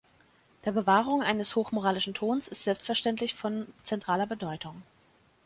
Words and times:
Der 0.65 0.71
Bewahrung 0.71 1.21
eines 1.21 1.55
hoch-moralischen 1.55 2.15
Tons 2.15 2.47
ist 2.47 2.63
selbstverständlich 2.63 3.35
von 3.35 3.67
zentraler 3.83 4.25
Bedeutung. 4.25 4.81